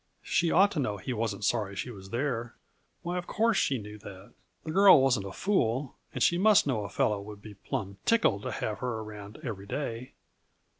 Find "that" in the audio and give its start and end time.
3.99-4.33